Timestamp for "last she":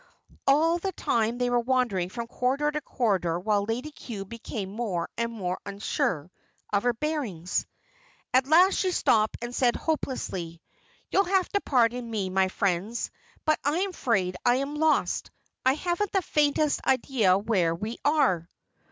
8.47-8.89